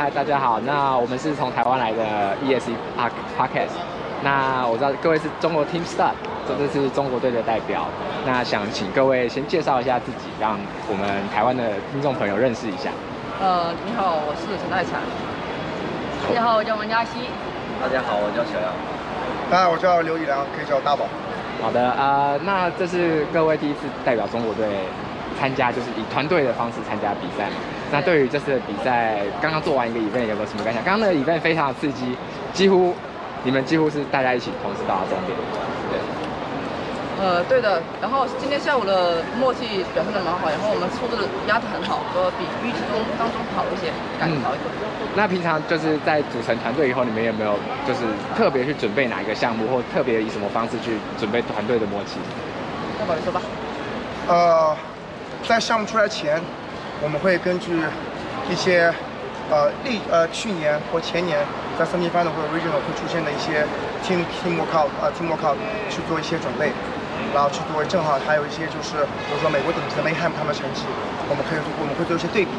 [0.00, 0.60] 嗨，大家好。
[0.60, 2.04] 那我们是从台湾来的
[2.46, 3.74] E S E Park Podcast。
[4.22, 6.14] 那我知道各位是中国 Team Start，
[6.46, 7.84] 这个是中国队的代表。
[8.24, 10.56] 那想请各位先介绍一下自己，让
[10.88, 12.90] 我们台湾的听众朋友认识一下。
[13.40, 15.02] 呃，你好，我是陈泰强。
[16.28, 17.18] 大家好，我叫王嘉熙。
[17.82, 18.70] 大家好，我叫小杨。
[19.50, 21.06] 大家好，我叫刘以良，可以叫我大宝。
[21.60, 24.64] 好的，呃，那这是各位第一次代表中国队
[25.38, 27.56] 参加，就是以团队的方式参加比赛嘛。
[27.90, 30.82] 那对于这次的比赛，刚刚做完一个 event 有没有什么感想？
[30.84, 32.16] 刚刚那个 event 非常的刺激，
[32.52, 32.94] 几乎
[33.44, 35.32] 你们几乎是大家一起同时到达终点。
[35.90, 35.98] 对。
[37.18, 37.82] 呃，对的。
[38.00, 41.16] 然后今天下午的默契表现的蛮好，然后我们速度
[41.48, 44.68] 压得很好，和比预期中当中好一些，感觉好一点。
[45.00, 45.08] 嗯。
[45.16, 48.00] 那平常就是在组成团队以后，你们有没有就是
[48.36, 52.20] 特别去准备哪一个项目，或特别以什么方式去准备团队的默契？
[53.00, 53.40] 大宝你说吧。
[54.28, 54.76] 呃，
[55.48, 56.40] 在项目出来前。
[57.00, 57.70] 我们会根据
[58.50, 58.92] 一些
[59.48, 61.38] 呃历呃去年或前年
[61.78, 63.62] 在 semi-final 或者 regional 会出现的一些
[64.02, 65.54] team team workout、呃、team workout
[65.88, 66.72] 去做一些准备，
[67.32, 70.82] 然后去做正好还有一些就是比如说美国等级的 Mayhem 他们的成绩，
[71.30, 72.50] 我们可以我们会做一些对比，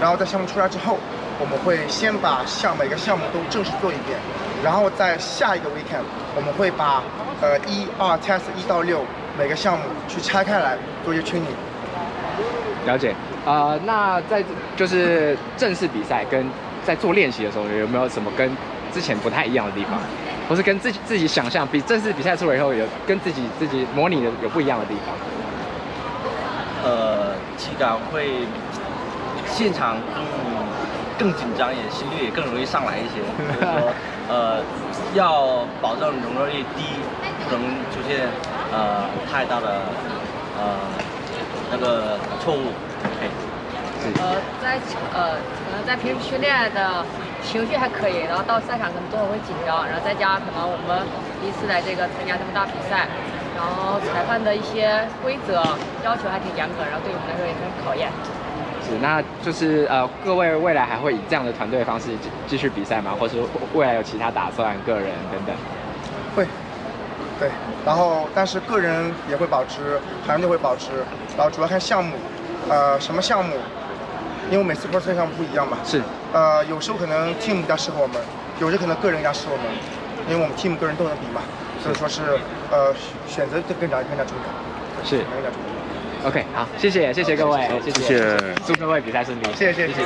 [0.00, 0.96] 然后在项目出来之后，
[1.40, 4.14] 我们会先把项每个项目都正式做一遍，
[4.62, 7.02] 然后在下一个 weekend 我们会把
[7.42, 9.02] 呃一二 test 一到六
[9.36, 11.58] 每个项目去拆开来做一些 training。
[12.86, 13.14] 了解。
[13.44, 14.42] 呃，那在
[14.76, 16.46] 就是正式比赛跟
[16.84, 18.50] 在做练习的时候，有没有什么跟
[18.92, 19.98] 之前不太一样的地方，
[20.48, 25.14] 或是跟自己自己想象比正式比赛出来以后有跟自己自己模拟的有不一样的地方？
[26.84, 28.30] 呃，体感会
[29.46, 29.96] 现场
[31.18, 33.22] 更更紧张一点，心率也更容易上来一些。
[34.28, 34.60] 呃，
[35.14, 36.82] 要保证容错率低，
[37.48, 38.28] 不能出现
[38.72, 39.82] 呃太大的
[40.58, 40.74] 呃
[41.72, 42.68] 那个错误。
[44.20, 44.78] 呃，在
[45.14, 47.04] 呃可能在平时训练的
[47.42, 51.06] 情绪还可以，然后到赛场可能都会紧张，然后再加上可能我们
[51.40, 53.06] 第一次来这个参加这么大比赛，
[53.56, 55.54] 然后裁判的一些规则
[56.04, 58.10] 要求还挺严格，然后对我们来说也很考验。
[58.82, 62.10] 是，那就是呃各位未来还会以这样的团队方式
[62.48, 63.14] 继续比赛吗？
[63.18, 63.38] 或是
[63.72, 65.54] 未来有其他打算，个人等等？
[66.34, 66.44] 会，
[67.42, 67.50] 对，
[67.84, 70.92] 然后但是个人也会保持，团队会保持，
[71.36, 72.14] 然后主要看项目，
[72.68, 73.56] 呃什么项目。
[74.50, 76.02] 因为每次 cross 项目不一样嘛，是，
[76.32, 78.20] 呃，有时候可能 team 比较适合我们，
[78.60, 79.66] 有时候可能个人比较适合我们，
[80.28, 81.40] 因为我们 team 个人都能比嘛，
[81.80, 82.20] 所以说是，
[82.70, 82.92] 呃，
[83.26, 85.56] 选择就更加更加重要，是，更加重
[86.22, 86.28] 要。
[86.28, 88.36] OK，好，谢谢谢谢各位，谢谢，
[88.66, 90.02] 祝各位比赛顺利，谢谢谢谢。